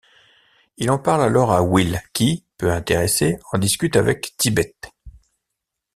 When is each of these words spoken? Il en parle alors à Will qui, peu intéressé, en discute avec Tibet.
Il 0.77 0.89
en 0.89 0.97
parle 0.97 1.21
alors 1.21 1.51
à 1.51 1.61
Will 1.61 2.01
qui, 2.13 2.43
peu 2.57 2.71
intéressé, 2.71 3.37
en 3.53 3.59
discute 3.59 3.95
avec 3.95 4.33
Tibet. 4.35 4.75